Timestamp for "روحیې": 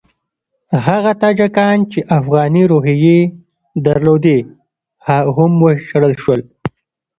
2.71-3.19